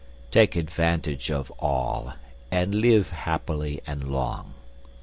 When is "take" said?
0.31-0.55